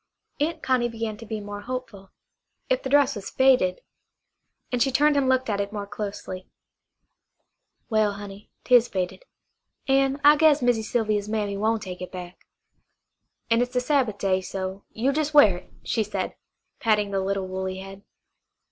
Aunt 0.39 0.63
Connie 0.63 0.89
began 0.89 1.15
to 1.17 1.27
be 1.27 1.39
more 1.39 1.61
hopeful. 1.61 2.09
If 2.71 2.81
the 2.81 2.89
dress 2.89 3.13
was 3.15 3.29
faded 3.29 3.81
and 4.71 4.81
she 4.81 4.91
turned 4.91 5.15
and 5.15 5.29
looked 5.29 5.47
at 5.47 5.61
it 5.61 5.71
more 5.71 5.85
closely. 5.85 6.47
"Well, 7.87 8.13
honey, 8.13 8.49
'tis 8.63 8.87
faded. 8.87 9.25
An' 9.87 10.19
I 10.23 10.37
guess 10.37 10.59
Missy 10.59 10.81
Sylvia's 10.81 11.29
mammy 11.29 11.55
won' 11.55 11.79
take 11.79 12.01
it 12.01 12.11
back. 12.11 12.47
An' 13.51 13.61
it's 13.61 13.73
the 13.75 13.79
Sabbath 13.79 14.17
day, 14.17 14.41
so 14.41 14.85
you 14.89 15.11
jes' 15.13 15.35
wear 15.35 15.57
it," 15.57 15.73
she 15.83 16.03
said, 16.03 16.33
patting 16.79 17.11
the 17.11 17.19
little 17.19 17.47
woolly 17.47 17.77
head. 17.77 18.01